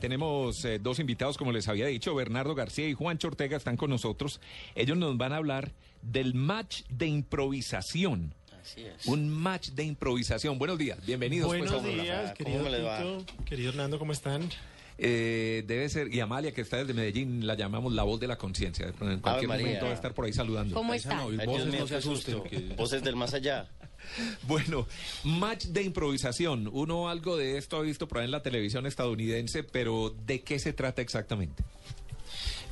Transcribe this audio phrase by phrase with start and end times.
[0.00, 3.90] Tenemos eh, dos invitados, como les había dicho, Bernardo García y Juan Ortega están con
[3.90, 4.40] nosotros.
[4.74, 8.32] Ellos nos van a hablar del match de improvisación.
[8.62, 9.04] Así es.
[9.04, 10.58] Un match de improvisación.
[10.58, 11.46] Buenos días, bienvenidos.
[11.48, 13.18] pues, Buenos a- días, ¿Cómo querido?
[13.18, 14.48] Tito, querido Hernando, ¿cómo están?
[14.96, 18.38] Eh, debe ser, y Amalia, que está desde Medellín, la llamamos la voz de la
[18.38, 18.86] conciencia.
[18.98, 20.74] En cualquier momento va a estar por ahí saludando.
[20.74, 21.20] ¿Cómo está?
[21.20, 22.42] Ay, Dios mío, qué susto.
[22.78, 23.68] Voces del más allá.
[24.46, 24.86] Bueno,
[25.24, 26.68] match de improvisación.
[26.72, 30.58] Uno algo de esto ha visto por ahí en la televisión estadounidense, pero ¿de qué
[30.58, 31.64] se trata exactamente?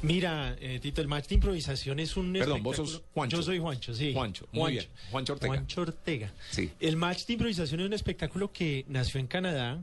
[0.03, 3.37] Mira, eh, Tito, el match de improvisación es un Perdón, vos sos Juancho.
[3.37, 4.13] Yo soy Juancho, sí.
[4.15, 4.87] Juancho, muy bien.
[5.11, 5.55] Juancho Ortega.
[5.55, 6.33] Juancho Ortega.
[6.51, 6.71] Sí.
[6.81, 9.83] El match de improvisación es un espectáculo que nació en Canadá,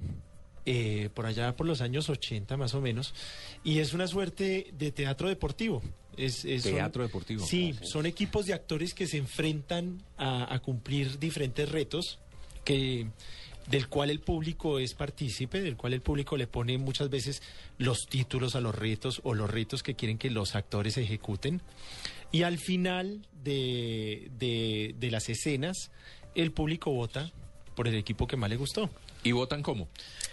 [0.70, 3.13] eh, por allá por los años 80 más o menos,
[3.63, 5.81] y es una suerte de teatro deportivo.
[6.17, 7.45] Es, es- son- Teatro deportivo.
[7.45, 12.20] Sí, son equipos de actores que se enfrentan a, a cumplir diferentes retos
[12.66, 13.08] que
[13.67, 17.41] del cual el público es partícipe, del cual el público le pone muchas veces
[17.77, 21.61] los títulos a los retos o los retos que quieren que los actores ejecuten.
[22.31, 25.92] Y al final de, de- de las escenas,
[26.36, 27.31] el público vota
[27.75, 28.89] por el equipo que más le gustó.
[29.23, 29.88] ¿Y votan cómo?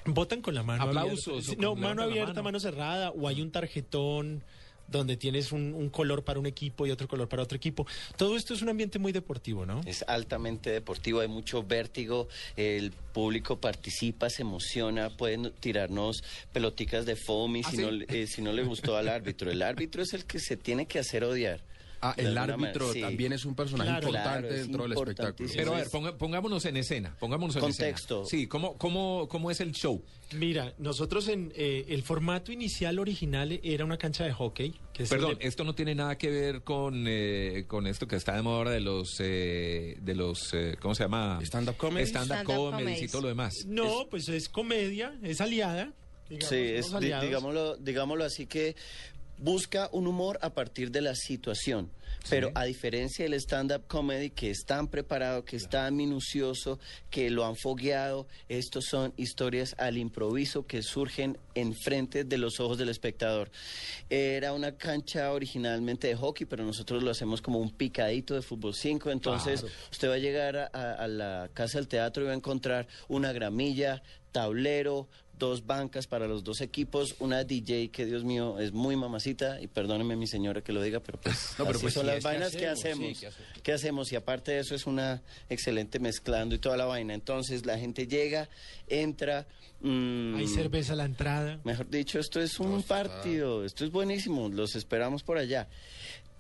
[0.04, 1.62] Votan con la mano ¿Aplausos abierta.
[1.62, 2.42] No, mano abierta, mano?
[2.44, 4.42] mano cerrada, o hay un tarjetón
[4.86, 7.86] donde tienes un, un color para un equipo y otro color para otro equipo.
[8.18, 9.80] Todo esto es un ambiente muy deportivo, ¿no?
[9.86, 17.16] Es altamente deportivo, hay mucho vértigo, el público participa, se emociona, pueden tirarnos peloticas de
[17.16, 17.82] foam y ¿Ah, si, sí?
[17.82, 19.50] no, le- eh, si no le gustó al árbitro.
[19.50, 21.62] El árbitro es el que se tiene que hacer odiar.
[22.10, 23.00] Ah, el árbitro manera, sí.
[23.00, 25.48] también es un personaje Claro, importante claro, es dentro del espectáculo.
[25.56, 28.22] Pero a ver, ponga- pongámonos en escena, pongámonos en Contexto.
[28.24, 28.42] escena.
[28.42, 30.02] Sí, ¿cómo, cómo, ¿cómo es el show?
[30.34, 34.74] Mira, nosotros en eh, el formato inicial original era una cancha de hockey.
[34.92, 38.06] Que es el Perdón, de- esto no tiene nada que ver con, eh, con esto
[38.06, 41.38] que está de moda ahora de los, eh, de los eh, ¿cómo se llama?
[41.42, 42.10] Stand-up comedies.
[42.10, 43.64] Stand-up comedies y todo lo demás.
[43.66, 45.92] No, pues es comedia, es aliada.
[46.28, 46.86] digamos, Sí, es,
[47.22, 48.76] digámoslo, digámoslo así que
[49.38, 51.90] busca un humor a partir de la situación.
[52.30, 56.78] Pero a diferencia del stand-up comedy, que es tan preparado, que es tan minucioso,
[57.10, 62.78] que lo han fogueado, estos son historias al improviso que surgen enfrente de los ojos
[62.78, 63.50] del espectador.
[64.08, 68.74] Era una cancha originalmente de hockey, pero nosotros lo hacemos como un picadito de fútbol
[68.74, 69.10] 5.
[69.10, 72.36] Entonces, usted va a llegar a, a- a la casa del teatro y va a
[72.36, 74.02] encontrar una gramilla,
[74.32, 75.08] tablero,
[75.38, 79.66] dos bancas para los dos equipos, una DJ que Dios mío es muy mamacita y
[79.66, 82.16] perdóneme mi señora que lo diga, pero pues, No, pero así pues son sí, las
[82.16, 83.18] que vainas que hacemos, hacemos.
[83.18, 83.62] sí, ¿qué hacemos?
[83.62, 84.12] ¿Qué hacemos?
[84.12, 87.14] Y aparte de eso es una excelente mezclando y toda la vaina.
[87.14, 88.48] Entonces la gente llega,
[88.88, 89.46] entra.
[89.80, 91.60] mm, Hay cerveza a la entrada.
[91.64, 95.68] Mejor dicho, esto es un partido, esto es buenísimo, los esperamos por allá.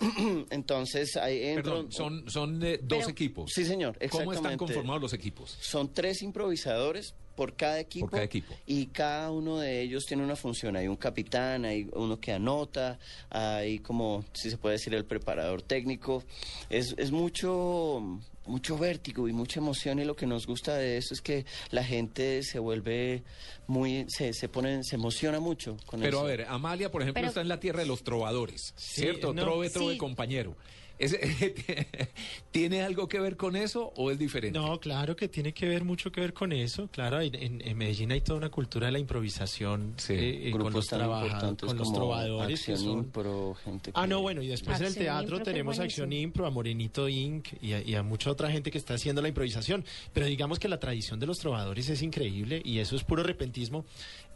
[0.50, 1.64] Entonces ahí entran.
[1.64, 3.52] Perdón, son, son eh, dos Pero- equipos.
[3.52, 5.56] Sí, señor, ¿Cómo están conformados los equipos?
[5.60, 8.06] Son tres improvisadores por cada equipo.
[8.06, 8.54] Por cada equipo.
[8.66, 10.76] Y cada uno de ellos tiene una función.
[10.76, 12.98] Hay un capitán, hay uno que anota,
[13.30, 16.22] hay como, si se puede decir, el preparador técnico.
[16.70, 21.14] Es, es mucho, mucho vértigo y mucha emoción y lo que nos gusta de eso
[21.14, 23.22] es que la gente se vuelve
[23.66, 26.26] muy, se, se pone, se emociona mucho con Pero eso.
[26.26, 29.32] a ver, Amalia, por ejemplo, Pero- está en la tierra de los trovadores, Sí, ¿cierto?
[29.32, 29.42] no.
[29.42, 29.98] Trove, trove, Sí.
[29.98, 30.56] compañero.
[30.98, 31.16] ¿Es-
[32.50, 34.58] ¿Tiene algo que ver con eso o es diferente?
[34.58, 36.88] No, claro que tiene que ver mucho que ver con eso.
[36.92, 40.72] Claro, en, en- Medellín hay toda una cultura de la improvisación Sí, eh, eh, con
[40.72, 42.64] los trabajadores, con los trovadores.
[42.64, 46.12] que son- Impro, gente Ah, no, bueno, y después en el teatro Impro, tenemos Acción.
[46.12, 47.48] Impro, a Morenito Inc.
[47.60, 49.84] y a, y a mucha otra gente que está haciendo la improvisación.
[50.12, 53.84] Pero digamos que la tradición de los trovadores es increíble y eso es puro repentismo.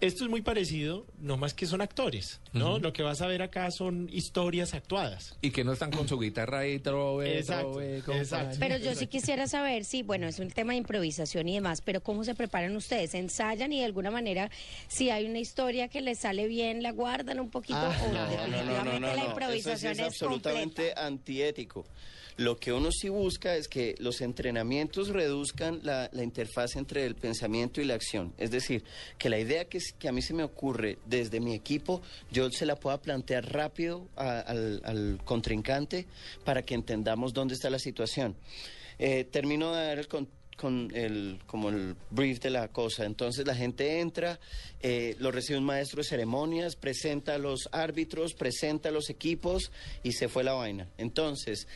[0.00, 2.78] Esto es muy parecido, no más que son actores, ¿no?
[2.78, 5.36] Lo que vas a ver acá son historias actuadas.
[5.42, 8.56] Y que no están con su guitarra ahí, trove, Exacto, trove, exacto.
[8.60, 12.00] Pero yo sí quisiera saber, sí, bueno, es un tema de improvisación y demás, pero
[12.00, 13.14] ¿cómo se preparan ustedes?
[13.14, 14.50] ¿Ensayan y de alguna manera,
[14.86, 18.12] si hay una historia que les sale bien, la guardan un poquito Ah, o no,
[18.12, 21.06] no, no, definitivamente no, no, la improvisación Eso sí es, es absolutamente completa?
[21.06, 21.84] antiético.
[22.38, 27.16] Lo que uno sí busca es que los entrenamientos reduzcan la, la interfaz entre el
[27.16, 28.32] pensamiento y la acción.
[28.38, 28.84] Es decir,
[29.18, 32.00] que la idea que, a mí se me ocurre desde mi equipo,
[32.30, 36.06] yo se la pueda plantear rápido al, contrincante
[36.44, 38.36] para que entendamos dónde está la situación.
[39.00, 40.06] Eh, termino de dar el
[40.58, 43.06] con el como el brief de la cosa.
[43.06, 44.38] Entonces la gente entra,
[44.80, 49.70] eh, lo recibe un maestro de ceremonias, presenta a los árbitros, presenta a los equipos
[50.02, 50.88] y se fue la vaina.
[50.98, 51.68] Entonces,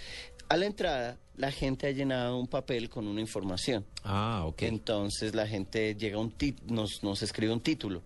[0.52, 3.84] a la entrada, la gente ha llenado un papel con una información.
[4.04, 4.62] Ah, ok.
[4.62, 8.02] Entonces la gente llega a un tit- nos, nos escribe un título.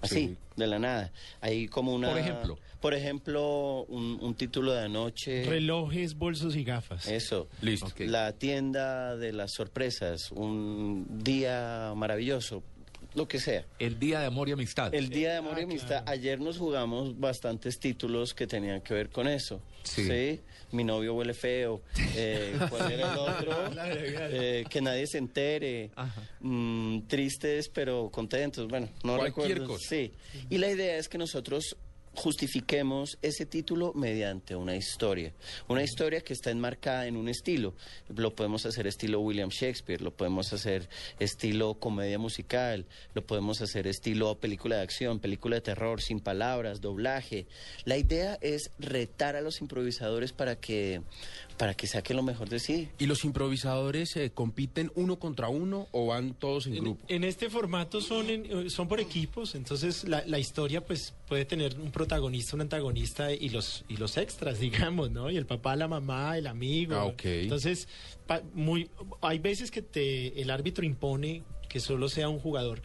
[0.00, 0.36] Así, Sí.
[0.56, 1.12] de la nada.
[1.40, 2.10] Hay como una...
[2.10, 2.58] Por ejemplo.
[2.80, 5.44] Por ejemplo, un, un título de anoche...
[5.44, 7.08] Relojes, bolsos y gafas.
[7.08, 7.48] Eso.
[7.62, 7.88] Listo.
[7.98, 12.62] La tienda de las sorpresas, un día maravilloso.
[13.14, 13.64] Lo que sea.
[13.78, 14.94] El Día de Amor y Amistad.
[14.94, 15.88] El Día de Amor Ah, y Amistad.
[16.04, 16.10] claro.
[16.10, 19.60] Ayer nos jugamos bastantes títulos que tenían que ver con eso.
[19.82, 20.04] Sí.
[20.04, 20.40] Sí.
[20.70, 21.80] Mi novio huele feo.
[22.14, 23.70] Eh, ¿Cuál era el otro?
[24.30, 25.90] Eh, que nadie se entere.
[25.96, 26.22] Ajá.
[26.40, 28.68] Mm, tristes pero contentos.
[28.68, 29.66] Bueno, no Cualquier recuerdo.
[29.74, 29.88] cosa.
[29.88, 30.12] Sí.
[30.50, 31.76] Y la idea es que nosotros
[32.18, 35.32] justifiquemos ese título mediante una historia.
[35.68, 37.74] Una historia que está enmarcada en un estilo.
[38.08, 40.88] Lo podemos hacer estilo William Shakespeare, lo podemos hacer
[41.20, 46.80] estilo comedia musical, lo podemos hacer estilo película de acción, película de terror, sin palabras,
[46.80, 47.46] doblaje.
[47.84, 51.02] La idea es retar a los improvisadores para que,
[51.58, 52.88] para que saquen lo mejor de sí.
[52.98, 57.04] ¿Y los improvisadores eh, compiten uno contra uno o van todos en En, grupo?
[57.08, 61.44] en este formato son en- eh, son por equipos, entonces la, la historia pues puede
[61.44, 65.30] tener un protagonista, un antagonista y los y los extras, digamos, ¿no?
[65.30, 66.94] Y el papá, la mamá, el amigo.
[66.94, 67.24] Ah, ok.
[67.24, 67.88] Entonces,
[68.26, 68.88] pa- muy
[69.20, 72.80] hay veces que te el árbitro impone que solo sea un jugador.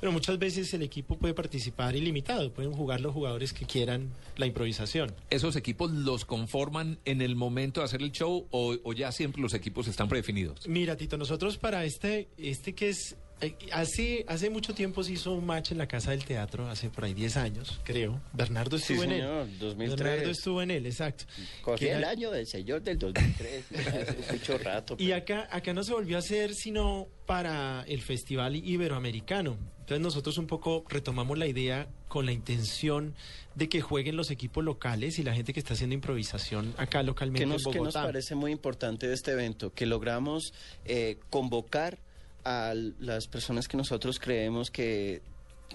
[0.00, 4.46] Pero muchas veces el equipo puede participar ilimitado, pueden jugar los jugadores que quieran la
[4.46, 5.12] improvisación.
[5.28, 9.42] ¿Esos equipos los conforman en el momento de hacer el show o, o ya siempre
[9.42, 10.66] los equipos están predefinidos?
[10.66, 15.32] Mira, Tito, nosotros para este, este que es, eh, hace, hace mucho tiempo se hizo
[15.32, 18.20] un match en la Casa del Teatro, hace por ahí 10 años, creo.
[18.32, 19.58] Bernardo Sí, estuvo en señor, él.
[19.58, 19.98] 2003.
[20.06, 21.24] Bernardo estuvo en él, exacto.
[21.62, 23.64] Cogí el era- año del señor del 2003.
[23.76, 24.96] Hace mucho rato.
[24.98, 29.56] Y acá, acá no se volvió a hacer sino para el Festival Iberoamericano.
[29.90, 33.16] Entonces nosotros un poco retomamos la idea con la intención
[33.56, 37.40] de que jueguen los equipos locales y la gente que está haciendo improvisación acá localmente
[37.40, 38.04] ¿Qué nos, en qué nos Bogotá.
[38.04, 39.74] parece muy importante de este evento?
[39.74, 40.54] Que logramos
[40.84, 41.98] eh, convocar
[42.44, 45.22] a las personas que nosotros creemos que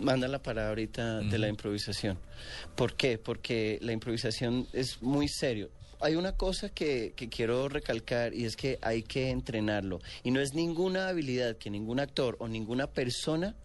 [0.02, 2.18] mandan la palabrita de la improvisación.
[2.78, 3.18] ¿Por qué?
[3.18, 5.72] Porque la improvisación es muy serio.
[6.00, 10.00] Hay una cosa que, que quiero recalcar y es que hay que entrenarlo.
[10.24, 13.56] Y no es ninguna habilidad que ningún actor o ninguna persona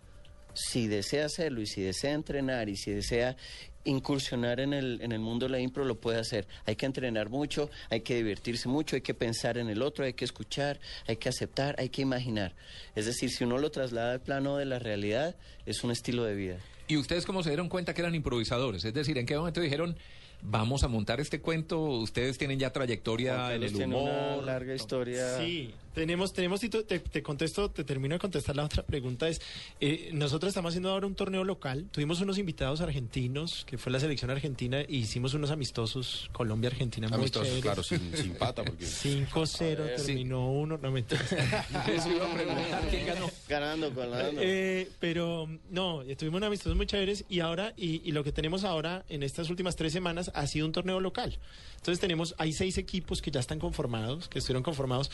[0.55, 3.37] si desea hacerlo y si desea entrenar y si desea
[3.85, 6.47] incursionar en el, en el mundo de la impro, lo puede hacer.
[6.67, 10.13] Hay que entrenar mucho, hay que divertirse mucho, hay que pensar en el otro, hay
[10.13, 12.55] que escuchar, hay que aceptar, hay que imaginar.
[12.95, 15.35] Es decir, si uno lo traslada al plano de la realidad,
[15.67, 16.59] es un estilo de vida.
[16.89, 18.85] ¿Y ustedes cómo se dieron cuenta que eran improvisadores?
[18.85, 19.97] Es decir, ¿en qué momento dijeron,
[20.43, 21.81] vamos a montar este cuento?
[21.81, 24.03] Ustedes tienen ya trayectoria en el humor.
[24.03, 25.39] una larga historia.
[25.39, 29.29] Sí, tenemos, tenemos, te, te contesto, te termino de contestar la otra pregunta.
[29.29, 29.41] Es,
[29.81, 31.89] eh, nosotros estamos haciendo ahora un torneo local.
[31.91, 37.61] Tuvimos unos invitados argentinos, que fue la selección argentina, e hicimos unos amistosos Colombia-Argentina Amistosos,
[37.61, 38.85] claro, sin, sin pata, porque...
[39.11, 43.31] 5-0 terminó uno, no me Eso iba a preguntar quién ganó.
[43.49, 44.41] Ganando, ganando.
[44.45, 48.65] Eh, pero no, estuvimos en amistosos muy chéveres y ahora, y, y lo que tenemos
[48.65, 51.39] ahora en estas últimas tres semanas ha sido un torneo local.
[51.77, 55.11] Entonces tenemos, hay seis equipos que ya están conformados, que estuvieron conformados.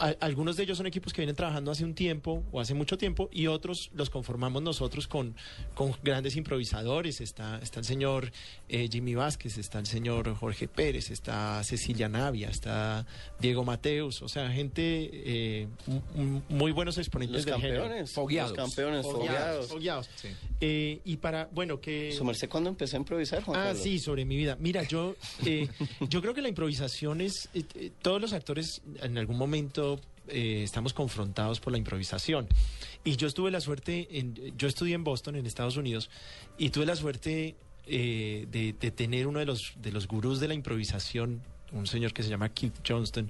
[0.00, 2.98] A- algunos de ellos son equipos que vienen trabajando hace un tiempo o hace mucho
[2.98, 5.36] tiempo y otros los conformamos nosotros con,
[5.74, 7.20] con grandes improvisadores.
[7.20, 8.32] Está, está el señor
[8.68, 13.06] eh, Jimmy Vázquez, está el señor Jorge Pérez, está Cecilia Navia, está
[13.38, 15.68] Diego Mateus, o sea, gente, eh,
[16.48, 17.82] muy buenos exponentes los del género.
[17.82, 18.10] campeones.
[18.12, 18.56] Fogueados.
[18.56, 19.66] Los campeones, fogueados.
[19.68, 20.10] Fogueados.
[20.16, 20.28] Sí.
[20.60, 22.10] Eh, y para, bueno, que...
[22.12, 23.82] ¿Su merced cuándo empezó a improvisar, Juan Ah, Carlos?
[23.84, 24.49] sí, sobre mi vida.
[24.58, 25.68] Mira, yo, eh,
[26.08, 30.92] yo creo que la improvisación es, eh, eh, todos los actores en algún momento estamos
[30.92, 32.46] confrontados por la improvisación.
[33.04, 36.08] Y yo tuve la suerte, en, yo estudié en Boston, en Estados Unidos,
[36.56, 37.56] y tuve la suerte
[37.86, 41.42] de, tener uno de los, de los gurús de la improvisación,
[41.72, 43.28] un señor que se llama Keith Johnston,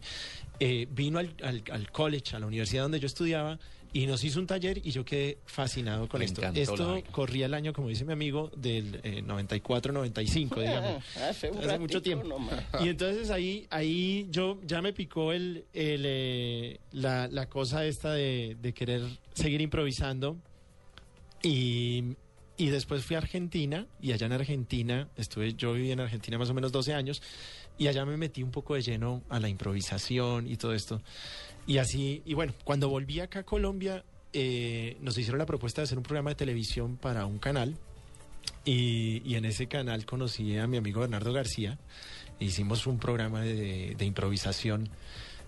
[0.91, 1.35] vino al-
[1.73, 3.59] al college, a la universidad donde yo estudiaba,
[3.93, 6.43] y nos hizo un taller y yo quedé fascinado con Me esto.
[6.55, 11.05] Esto corría el año, como dice mi amigo, del eh, 94-95, digamos.
[11.17, 12.29] Hace Hace mucho tiempo.
[12.29, 12.63] nomás.
[12.81, 18.13] Y entonces ahí, ahí yo ya me picó el, el, eh, la, la cosa esta
[18.13, 19.03] de, de querer
[19.35, 20.37] seguir improvisando.
[21.43, 22.17] Y,
[22.57, 26.51] y después fui a Argentina y allá en Argentina, estuve, yo viví en Argentina más
[26.51, 27.23] o menos 12 años
[27.79, 31.01] y allá me metí un poco de lleno a la improvisación y todo esto.
[31.71, 35.85] Y así, y bueno, cuando volví acá a Colombia, eh, nos hicieron la propuesta de
[35.85, 37.77] hacer un programa de televisión para un canal.
[38.65, 41.79] Y, y en ese canal conocí a mi amigo Bernardo García.
[42.41, 44.89] Hicimos un programa de, de improvisación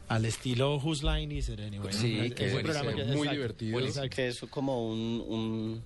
[0.06, 1.92] al estilo Whose Line Is It Anyway?
[1.92, 3.32] Sí, Ese qué programa buenísimo, que- muy exacto,
[3.66, 4.10] divertido.
[4.10, 5.84] que es como un, un-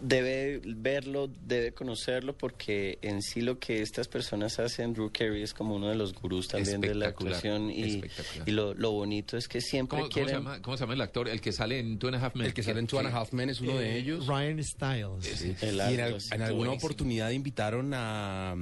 [0.00, 5.54] debe verlo, debe conocerlo porque en sí lo que estas personas hacen, Drew Carey es
[5.54, 8.02] como uno de los gurús también de la actuación y,
[8.44, 10.94] y lo, lo bonito es que siempre ¿Cómo, cómo se quieren llama, cómo se llama
[10.94, 11.28] el actor?
[11.28, 12.46] El que sale en Two and a Half Men.
[12.46, 14.26] El que sale en Two and a Half Men es uno de Eh, ellos.
[14.26, 15.24] Ryan Styles.
[15.24, 15.54] Sí.
[15.60, 16.00] El y
[16.34, 18.54] en, alguna oportunidad invitaron a,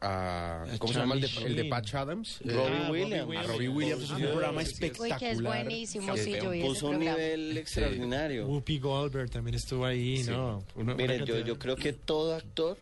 [0.00, 2.40] a ¿cómo se Charlie llama el de, el de Patch Adams?
[2.44, 3.22] Eh, Robbie Ah, Williams.
[3.26, 5.18] Robbie a Robbie Williams es un programa Uy, espectacular.
[5.18, 7.18] que es buenísimo, sí, yo Puso un programa.
[7.18, 8.46] nivel extraordinario.
[8.46, 10.64] Whoopi Goldberg también estuvo ahí, ¿no?
[10.74, 12.78] Una- una Mire, yo, yo creo que todo actor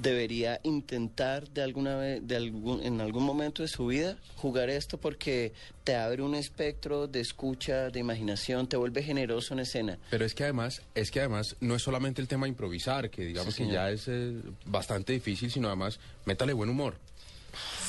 [0.00, 4.98] debería intentar de alguna vez, de algún, en algún momento de su vida jugar esto
[4.98, 5.52] porque
[5.84, 9.98] te abre un espectro de escucha, de imaginación, te vuelve generoso en escena.
[10.10, 13.24] Pero es que además, es que además no es solamente el tema de improvisar, que
[13.24, 14.34] digamos Sí, que ya es eh,
[14.66, 16.94] bastante difícil, sino además métale buen humor,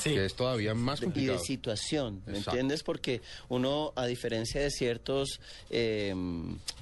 [0.02, 0.12] Sí.
[0.14, 1.40] que es todavía más y de complicado.
[1.40, 2.52] situación, ¿me Exacto.
[2.52, 2.84] entiendes?
[2.84, 5.40] Porque uno, a diferencia de ciertos
[5.70, 6.14] eh,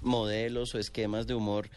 [0.02, 1.70] modelos o esquemas de humor,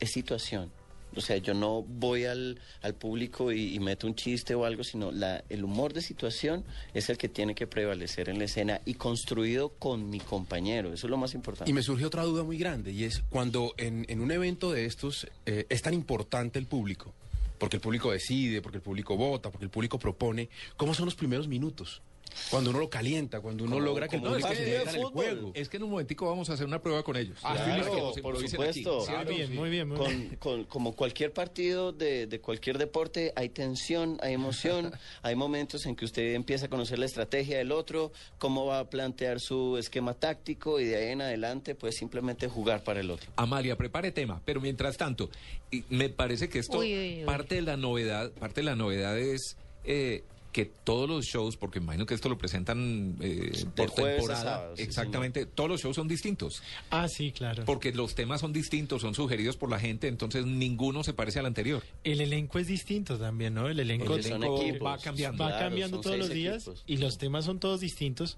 [0.00, 0.70] es situación.
[1.18, 4.84] O sea, yo no voy al, al público y, y meto un chiste o algo,
[4.84, 8.80] sino la, el humor de situación es el que tiene que prevalecer en la escena
[8.84, 10.92] y construido con mi compañero.
[10.92, 11.70] Eso es lo más importante.
[11.70, 14.86] Y me surge otra duda muy grande, y es cuando en, en un evento de
[14.86, 17.12] estos eh, es tan importante el público,
[17.58, 21.14] porque el público decide, porque el público vota, porque el público propone, ¿cómo son los
[21.14, 22.00] primeros minutos?
[22.50, 25.04] Cuando uno lo calienta, cuando uno Como- logra que el público se meta en el
[25.06, 25.52] juego.
[25.54, 27.38] Es que en un momentico vamos a hacer una prueba con ellos.
[27.42, 29.00] Ah, claro, que nos por supuesto.
[29.00, 29.54] Sí, Muy claro, bien, sí.
[29.54, 30.36] muy bien, muy bien.
[30.36, 34.92] Con, con- como cualquier partido de, de cualquier deporte, hay tensión, hay emoción,
[35.22, 38.90] hay momentos en que usted empieza a conocer la estrategia del otro, cómo va a
[38.90, 43.30] plantear su esquema táctico y de ahí en adelante, pues simplemente jugar para el otro.
[43.36, 45.30] Amalia, prepare tema, pero mientras tanto,
[45.70, 47.24] y me parece que esto Uy, uy, uy.
[47.24, 50.24] parte de la novedad, parte de la novedad es eh,
[50.58, 54.82] que todos los shows, porque imagino que esto lo presentan eh, por temporada, sábado, sí,
[54.82, 57.64] exactamente, todos los shows son distintos, Ah, sí, claro.
[57.64, 61.46] porque los temas son distintos, son sugeridos por la gente, entonces ninguno se parece al
[61.46, 61.84] anterior.
[62.02, 63.68] El elenco es distinto también, ¿no?
[63.68, 64.86] El elenco el elenco equipos.
[64.88, 65.44] va cambiando.
[65.44, 66.82] va cambiando todos los días equipos.
[66.88, 68.36] y los temas son todos distintos.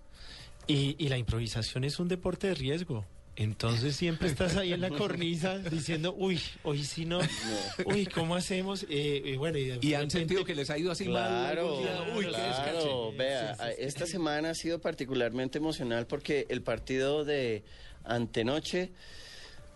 [0.67, 3.07] Y, y la improvisación es un deporte de riesgo.
[3.37, 7.21] Entonces siempre estás ahí en la cornisa diciendo, uy, hoy sí no,
[7.87, 8.83] uy, ¿cómo hacemos?
[8.91, 11.15] Eh, eh, bueno, y, han repente- sentido que les ha ido así mal.
[11.55, 12.15] Claro, algún día?
[12.17, 13.13] Uy, qué claro.
[13.17, 13.83] Vea, Sí, sí, sí.
[13.87, 17.63] esta semana ha sido particularmente emocional porque el partido de
[18.05, 18.91] antenoche,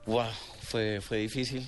[0.07, 0.27] wow,
[0.63, 1.67] fue, fue difícil.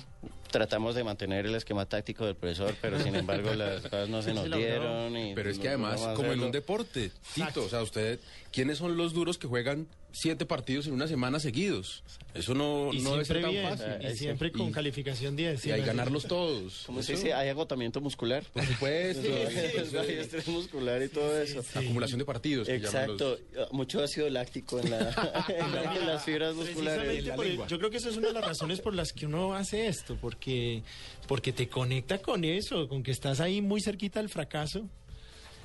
[0.51, 4.33] Tratamos de mantener el esquema táctico del profesor, pero sin embargo las cosas no se
[4.33, 5.17] nos dieron.
[5.17, 8.19] y Pero es que además, como en un deporte, Tito, o sea, usted,
[8.51, 12.03] ¿quiénes son los duros que juegan siete partidos en una semana seguidos?
[12.33, 14.11] Eso no, y no siempre tan bien, fácil.
[14.11, 15.59] y siempre con Y- calificación 10.
[15.61, 16.83] sí, Y hay ganarlos todos.
[16.85, 17.33] ¿Cómo se dice?
[17.33, 18.43] Hay agotamiento muscular.
[18.53, 19.27] Por supuesto.
[20.01, 21.61] Hay estrés muscular y todo eso.
[21.73, 22.67] Acumulación de partidos.
[22.67, 23.39] llaman los- Exacto,
[23.71, 24.99] mucho ácido láctico en, la,
[25.49, 27.29] en la- en las fibras musculares.
[27.29, 29.53] Por el- yo creo que esa es una de las razones por las que uno
[29.55, 30.83] hace esto, porque,
[31.27, 34.87] porque te conecta con eso, con que estás ahí muy cerquita del fracaso.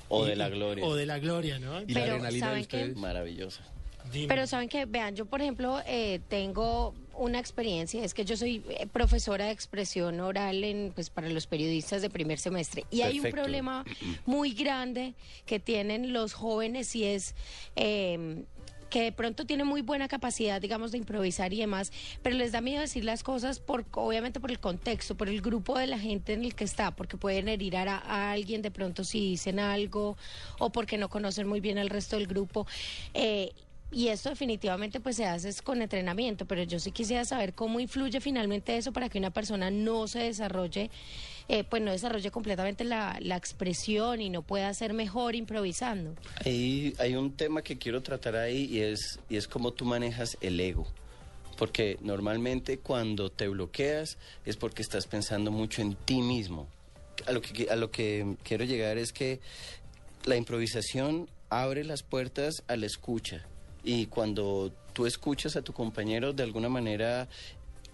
[0.09, 0.85] O Y- de la gloria.
[0.85, 1.81] O de la gloria, ¿no?
[1.81, 2.97] Y la Pero, adrenalina de ustedes.
[2.97, 3.63] Maravillosa.
[4.11, 4.27] Dime.
[4.27, 8.63] Pero saben que, vean, yo por ejemplo eh, tengo una experiencia, es que yo soy
[8.69, 13.19] eh, profesora de expresión oral en, pues, para los periodistas de primer semestre y hay
[13.19, 13.85] un problema
[14.25, 15.13] muy grande
[15.45, 17.35] que tienen los jóvenes y es...
[17.75, 18.43] eh,
[18.89, 21.91] que de pronto tienen muy buena capacidad, digamos, de improvisar y demás,
[22.21, 25.79] pero les da miedo decir las cosas por, obviamente por el contexto, por el grupo
[25.79, 29.03] de la gente en el que está, porque pueden herir a, a alguien de pronto
[29.03, 30.15] si dicen algo
[30.59, 32.67] o porque no conocen muy bien al resto del grupo.
[33.15, 33.51] Eh,
[33.93, 38.19] y esto definitivamente pues se hace con entrenamiento, pero yo sí quisiera saber cómo influye
[38.19, 40.89] finalmente eso para que una persona no se desarrolle,
[41.47, 46.15] eh, pues no desarrolle completamente la, la expresión y no pueda ser mejor improvisando.
[46.43, 50.59] Hay un tema que quiero tratar ahí y es, y es cómo tú manejas el
[50.59, 50.87] ego.
[51.57, 56.67] Porque normalmente cuando te bloqueas es porque estás pensando mucho en ti mismo.
[57.27, 59.39] A lo que, a lo que quiero llegar es que
[60.25, 63.45] la improvisación abre las puertas a la escucha.
[63.83, 67.27] Y cuando tú escuchas a tu compañero, de alguna manera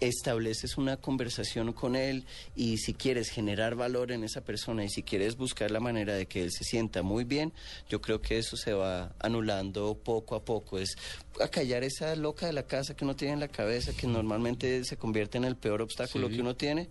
[0.00, 2.24] estableces una conversación con él
[2.56, 6.24] y si quieres generar valor en esa persona y si quieres buscar la manera de
[6.24, 7.52] que él se sienta muy bien,
[7.90, 10.78] yo creo que eso se va anulando poco a poco.
[10.78, 10.96] Es
[11.38, 14.96] acallar esa loca de la casa que uno tiene en la cabeza, que normalmente se
[14.96, 16.36] convierte en el peor obstáculo Sí.
[16.36, 16.88] que uno tiene.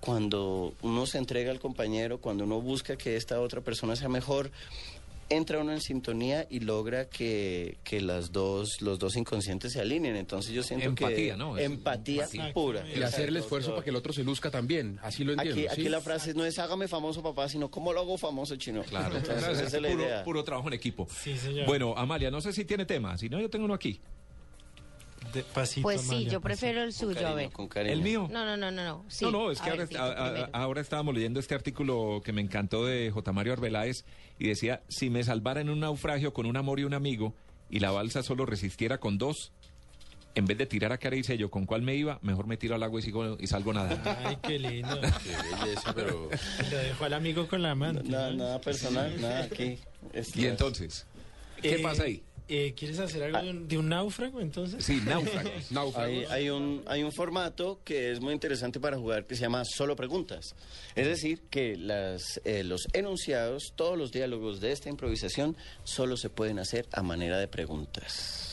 [0.00, 4.50] Cuando uno se entrega al compañero, cuando uno busca que esta otra persona sea mejor,
[5.30, 10.16] entra uno en sintonía y logra que, que las dos, los dos inconscientes se alineen.
[10.16, 11.04] Entonces yo siento que...
[11.04, 11.56] Empatía, ¿no?
[11.56, 12.52] Es Empatía empatía.
[12.52, 12.84] pura.
[12.94, 13.74] Y hacer el esfuerzo doctor.
[13.76, 14.98] para que el otro se luzca también.
[15.02, 15.54] Así lo entiendo.
[15.54, 15.80] Aquí, ¿sí?
[15.80, 18.82] aquí la frase no es hágame famoso papá, sino cómo lo hago famoso chino.
[18.82, 20.24] Claro, Entonces, claro, esa es es la puro, idea.
[20.24, 21.06] puro trabajo en equipo.
[21.10, 21.66] Sí, señor.
[21.66, 24.00] Bueno, Amalia, no sé si tiene tema, si no, yo tengo uno aquí.
[25.32, 26.40] De- pasito, Pues sí, yo pasito.
[26.40, 27.50] prefiero el Con suyo, a ver.
[27.50, 27.68] con.
[27.76, 28.28] ¿El mío?
[28.32, 29.04] No, no, no, no, no.
[29.08, 30.50] Sí, no, no, es a que ver, ahora, Tito, a- a- primero.
[30.52, 33.32] ahora estábamos leyendo este artículo que me encantó de J.
[33.32, 34.04] Mario Arbeláez
[34.38, 37.34] y decía, si me salvara en un naufragio con un amor y un amigo
[37.70, 39.52] y la balsa solo resistiera con dos,
[40.36, 42.76] En vez de tirar a cara y sello con cuál me iba, mejor me tiro
[42.76, 44.08] al agua y, sigo, y salgo nadando.
[44.24, 45.00] Ay, qué lindo.
[45.24, 46.28] Qué belleza, pero...
[46.70, 48.00] Lo dejó al amigo con la mano.
[48.04, 49.76] Nada, nada personal, nada aquí.
[50.12, 51.06] Esto Y es- entonces,
[51.60, 52.22] ¿qué Eh, pasa ahí?
[52.50, 54.84] Eh, ¿Quieres hacer algo de un, de un náufrago entonces?
[54.84, 55.70] Sí, náufragos.
[55.70, 56.30] Náufragos.
[56.30, 59.62] Hay, hay un, hay un formato que es muy interesante para jugar que se llama
[59.64, 60.56] Solo Preguntas.
[60.96, 66.28] Es decir, que las, eh, los enunciados, todos los diálogos de esta improvisación, solo se
[66.28, 68.49] pueden hacer a manera de preguntas.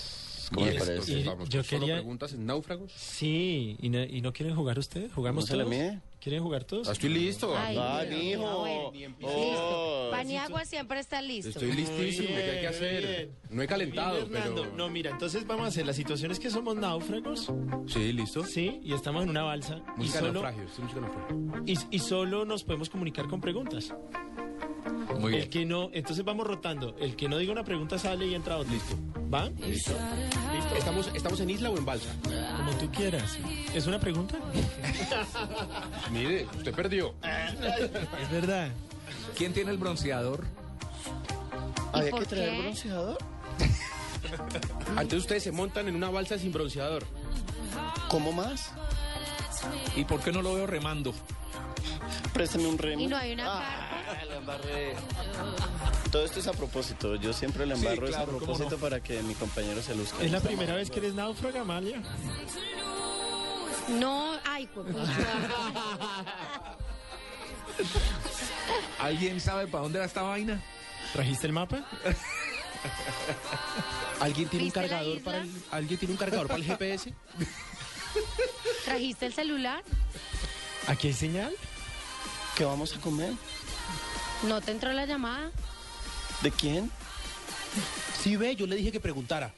[0.53, 1.19] ¿Cómo Y le esto, parece?
[1.19, 2.91] Y vamos, yo ¿solo quería- preguntas en náufragos?
[2.95, 5.11] Sí, ¿y no, y no quieren jugar ustedes?
[5.11, 5.75] ¿Jugamos ¿No todos?
[6.21, 6.87] ¿Quieren jugar todos?
[6.87, 7.55] Ah, Estoy listo.
[7.55, 8.91] Ay, Ay, no, bueno.
[9.21, 9.37] Oh.
[9.37, 10.07] Listo.
[10.11, 11.49] Paniagua siempre está listo.
[11.49, 12.29] Estoy listísimo.
[12.29, 13.07] Muy ¿Qué hay que bien, hacer?
[13.07, 13.31] bien.
[13.49, 14.65] No he calentado, Bien, pero...
[14.75, 17.51] No, mira, entonces vamos a hacer la situación es que somos náufragos,
[17.87, 18.43] Sí, listo.
[18.45, 21.63] sí, y estamos en una balsa y Música de solo, naufragio.
[21.65, 23.93] y, y solo nos podemos comunicar con preguntas.
[25.19, 25.49] Muy El bien.
[25.49, 26.95] que no, entonces vamos rotando.
[26.99, 28.73] El que no diga una pregunta sale y entra otro.
[28.73, 28.95] Listo.
[29.33, 29.49] ¿Va?
[29.49, 29.91] Listo.
[30.77, 32.09] ¿Estamos, ¿Estamos en isla o en balsa?
[32.23, 33.37] Como tú quieras.
[33.73, 34.37] ¿Es una pregunta?
[36.11, 37.13] Mire, usted perdió.
[38.21, 38.69] Es verdad.
[39.37, 40.45] ¿Quién tiene el bronceador?
[41.91, 42.61] ¿Había que traer qué?
[42.61, 43.17] bronceador?
[44.95, 47.05] Antes ustedes se montan en una balsa sin bronceador.
[48.09, 48.71] ¿Cómo más?
[49.95, 51.13] ¿Y por qué no lo veo remando?
[52.33, 53.01] Préstame un remo.
[53.01, 54.95] Y no hay una Ah, la embarré.
[56.11, 57.15] Todo esto es a propósito.
[57.15, 58.77] Yo siempre le Sí, embarro es claro, a propósito no.
[58.77, 60.23] para que mi compañero se luzca.
[60.23, 62.01] ¿Es la primera vez que eres náufraga, Amalia?
[63.89, 65.03] No, ay, juepucha.
[68.99, 70.61] ¿Alguien sabe para dónde va esta vaina?
[71.13, 71.85] ¿Trajiste el mapa?
[74.19, 77.13] ¿Alguien tiene un ¿Viste la cargador para el, ¿Alguien tiene un cargador para el GPS?
[78.85, 79.83] ¿Trajiste el celular?
[80.87, 81.53] ¿Aquí hay señal?
[82.57, 83.33] ¿Qué vamos a comer?
[84.47, 85.51] ¿No te entró la llamada?
[86.41, 86.89] ¿De quién?
[88.19, 89.53] Sí, ve, yo le dije que preguntara.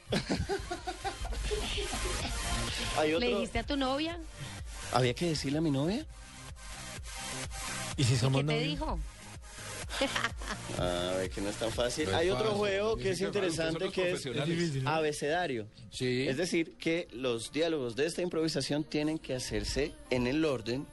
[2.98, 4.18] ¿Hay ¿Le dijiste a tu novia?
[4.92, 6.04] ¿Había que decirle a mi novia?
[7.96, 8.70] ¿Y si somos ¿Qué te novios?
[8.70, 8.98] dijo?
[10.78, 12.04] A ver, que no es tan fácil.
[12.04, 14.28] No es Hay otro juego que es interesante que es
[14.84, 15.66] abecedario.
[15.90, 16.28] Sí.
[16.28, 20.86] Es decir, que los diálogos de esta improvisación tienen que hacerse en el orden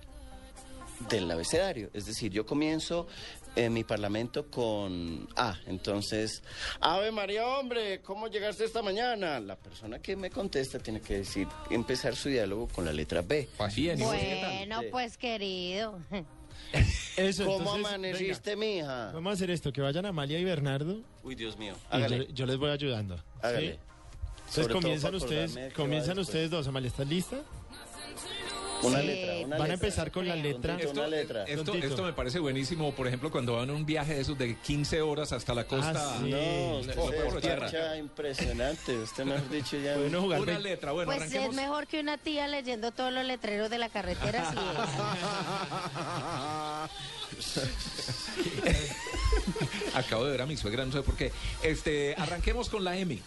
[1.09, 1.89] del abecedario.
[1.93, 3.07] Es decir, yo comienzo
[3.55, 5.57] en mi parlamento con A.
[5.65, 6.43] Entonces,
[6.79, 9.39] Ave María, hombre, ¿cómo llegaste esta mañana?
[9.39, 13.49] La persona que me contesta tiene que decir, empezar su diálogo con la letra B.
[13.75, 14.55] Bien, ¿y vos qué tal?
[14.57, 15.99] Bueno, pues querido.
[17.15, 19.11] Eso, ¿Cómo entonces, amaneciste, mija?
[19.13, 21.75] vamos a hacer esto, que vayan Amalia y Bernardo Uy, Dios mío.
[22.33, 23.15] yo, les voy ayudando.
[23.15, 23.21] ¿sí?
[23.41, 23.79] Entonces
[24.49, 26.67] Sobre comienzan ustedes, comienzan ustedes dos.
[26.67, 27.37] Amalia, ¿estás lista?
[28.83, 29.07] Una Sí.
[29.07, 29.73] letra, una Van a letra.
[29.73, 30.73] empezar con la letra.
[30.77, 31.43] Tontito, una letra.
[31.45, 34.55] Esto, esto me parece buenísimo, por ejemplo, cuando van a un viaje de esos de
[34.57, 35.93] 15 horas hasta la costa.
[35.95, 36.29] Ah, sí.
[36.29, 37.65] No, usted por tierra.
[37.69, 38.95] despacha impresionante.
[38.97, 39.97] Usted, mejor dicho, ya...
[39.97, 43.25] Bueno, jugar Una ve- letra, bueno, Pues es mejor que una tía leyendo todos los
[43.25, 44.51] letreros de la carretera.
[44.51, 44.57] Sí
[49.95, 51.31] Acabo de ver a mi suegra, no sé por qué.
[51.63, 53.19] Este, arranquemos con la M.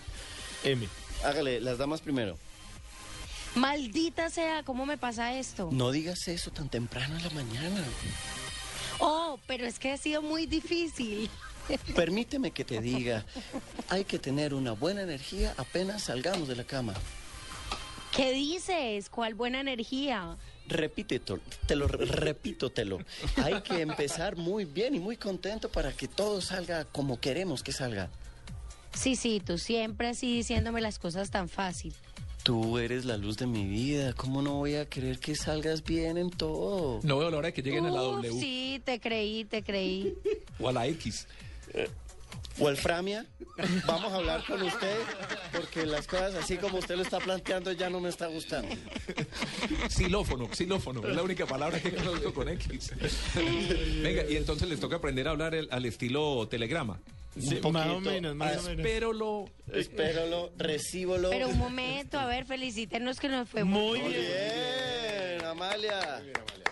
[0.65, 0.89] M.
[1.25, 2.39] Hágale, las damas primero.
[3.55, 5.69] Maldita sea, ¿cómo me pasa esto?
[5.73, 7.85] No digas eso tan temprano en la mañana.
[9.01, 11.29] Oh, pero es que ha sido muy difícil.
[11.95, 13.25] Permíteme que te diga,
[13.89, 16.95] hay que tener una buena energía apenas salgamos de la cama.
[18.15, 19.09] ¿Qué dices?
[19.09, 20.37] ¿Cuál buena energía?
[20.67, 22.99] Repítelo, te lo re- repito, te lo.
[23.43, 27.73] Hay que empezar muy bien y muy contento para que todo salga como queremos que
[27.73, 28.11] salga.
[28.93, 31.95] Sí, sí, tú siempre así diciéndome las cosas tan fácil.
[32.43, 34.13] Tú eres la luz de mi vida.
[34.15, 37.01] ¿Cómo no voy a querer que salgas bien en todo?
[37.03, 39.63] No veo la hora de que lleguen a la Uf, W sí, te creí, te
[39.63, 40.15] creí.
[40.59, 41.27] o a la X.
[42.59, 43.25] Wolframia,
[43.87, 44.97] vamos a hablar con usted
[45.53, 48.75] porque las cosas así como usted lo está planteando ya no me está gustando.
[49.89, 52.93] Xilófono, xilófono, es la única palabra que conozco con X.
[54.03, 57.01] Venga, y entonces les toca aprender a hablar el- al estilo telegrama.
[57.39, 58.85] Sí, Un más o menos, más o menos.
[58.85, 59.45] Espérolo.
[59.73, 61.31] Espéralo, recíbolo.
[61.31, 64.11] Pero un momento, a ver, felicítenos que nos fue muy Muy bien.
[64.13, 65.10] Bien,
[65.51, 66.23] Amalia.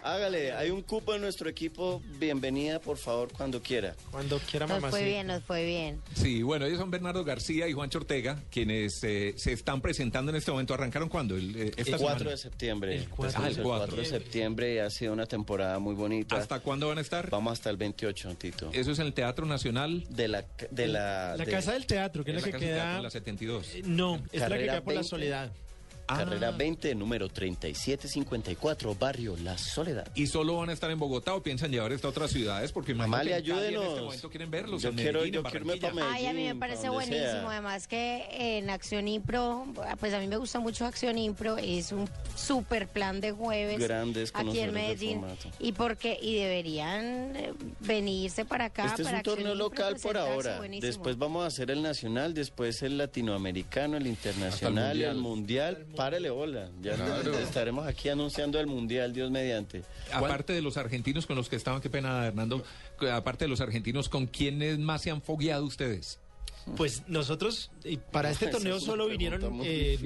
[0.03, 2.01] Hágale, hay un cupo en nuestro equipo.
[2.19, 3.95] Bienvenida, por favor, cuando quiera.
[4.13, 4.91] Cuando quiera, Nos mamá.
[4.91, 5.05] fue sí.
[5.07, 6.01] bien, nos fue bien.
[6.15, 10.37] Sí, bueno, ellos son Bernardo García y Juancho Ortega, quienes eh, se están presentando en
[10.37, 10.73] este momento.
[10.75, 11.37] ¿Arrancaron cuándo?
[11.37, 12.31] El, eh, esta El 4 semana.
[12.31, 12.97] de septiembre.
[12.97, 13.25] El cuatro.
[13.27, 14.05] Empezamos Ah, el el 4 de 4.
[14.19, 16.37] septiembre y ha sido una temporada muy bonita.
[16.37, 17.29] ¿Hasta cuándo van a estar?
[17.31, 18.71] Vamos hasta el 28, Tito.
[18.73, 20.05] Eso es en el Teatro Nacional.
[20.09, 20.45] De la...
[20.71, 22.87] De la, La de- Casa del Teatro, que es en la que Casa del Teatro,
[22.89, 22.97] queda...
[22.99, 23.75] en la 72.
[23.75, 25.09] Eh, No, es la que Carrera queda por la 20.
[25.09, 25.53] Soledad.
[26.11, 26.17] Ah.
[26.19, 30.09] Carrera 20, número 3754, barrio La Soledad.
[30.15, 32.73] ¿Y solo van a estar en Bogotá o piensan llevar esta a otras ciudades?
[32.73, 33.85] Porque Amalia, que en ayúdenos.
[33.85, 34.83] este momento quieren verlos.
[34.83, 37.19] Yo en quiero- Medellín, yo en quiero irme Ay, a mí me parece buenísimo.
[37.27, 37.51] sea.
[37.51, 38.27] Además que
[38.59, 39.67] en Acción Impro,
[40.01, 41.59] pues a mí me gusta mucho Acción Impro.
[41.59, 45.23] Es un super plan de jueves Grandes aquí en Medellín.
[45.59, 48.87] Y porque y deberían eh, venirse para acá.
[48.87, 50.57] Este es un torneo Impro, local por ahora.
[50.59, 50.87] buenísimo.
[50.87, 55.11] Después vamos a hacer el nacional, después el latinoamericano, el internacional, mundial.
[55.11, 55.87] el mundial.
[55.99, 56.71] Párele bola.
[56.81, 57.37] Ya Claro.
[57.41, 59.83] estaremos aquí anunciando el mundial, Dios mediante.
[60.13, 62.63] Aparte de los argentinos con los que estaban, qué pena, Hernando,
[63.13, 66.21] aparte de los argentinos, ¿con quiénes más se han fogueado ustedes?
[66.77, 69.99] Pues nosotros, y para este torneo es solo vinieron eh,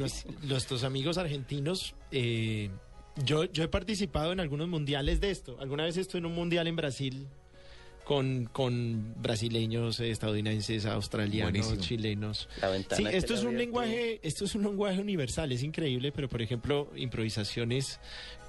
[0.44, 1.94] nuestros amigos argentinos.
[2.10, 2.70] eh,
[3.26, 5.58] yo, yo he participado en algunos mundiales de esto.
[5.60, 7.28] Alguna vez estuve en un mundial en Brasil
[8.04, 11.80] con, con brasileños, eh, estadounidenses, australianos, Buenísimo.
[11.80, 12.48] chilenos.
[12.60, 16.28] La ventana Sí, esto es un lenguaje, esto es un lenguaje universal, es increíble, pero
[16.28, 18.00] por ejemplo, improvisaciones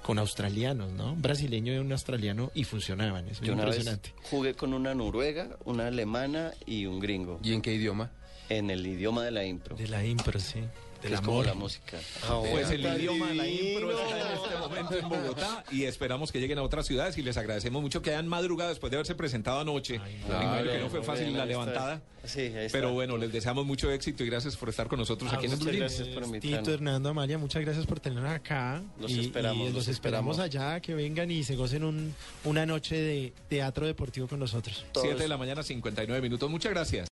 [0.02, 1.12] con australianos, ¿no?
[1.12, 4.12] Un brasileño y un australiano y funcionaban, es muy Yo una vez impresionante.
[4.30, 8.10] jugué con una noruega, una alemana y un gringo ¿Y en qué idioma?
[8.50, 9.76] en el idioma de la impro.
[9.76, 10.60] De la impro, sí.
[11.04, 11.46] Del es como amor.
[11.46, 11.98] la música.
[12.50, 16.40] Pues el idioma de la impro está en este momento en Bogotá y esperamos que
[16.40, 19.60] lleguen a otras ciudades y les agradecemos mucho que hayan madrugado después de haberse presentado
[19.60, 19.96] anoche.
[19.96, 22.00] Imagino que no fue fácil la levantada.
[22.24, 22.78] Sí, ahí está.
[22.78, 25.58] Pero bueno, les deseamos mucho éxito y gracias por estar con nosotros Ah, aquí en
[25.58, 25.78] Blue Jeans.
[25.98, 26.72] gracias por Tito.
[26.72, 28.82] Hernando, Amalia, muchas gracias por tenernos acá.
[28.98, 30.38] Los y, esperamos, y los los esperamos esperamos.
[30.72, 32.14] allá, que vengan y se gocen un,
[32.44, 34.86] una noche de teatro deportivo con nosotros.
[34.92, 36.48] Todos- 7 de la mañana, 59 minutos.
[36.48, 37.02] Muchas gracias.